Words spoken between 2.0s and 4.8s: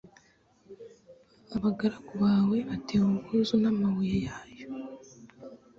bawe batewe ubwuzu n’amabuye yayo